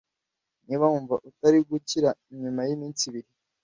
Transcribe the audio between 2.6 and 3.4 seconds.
y’iminsi ibiri